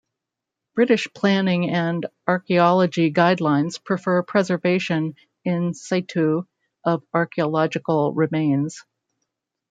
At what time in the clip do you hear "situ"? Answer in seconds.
5.75-6.41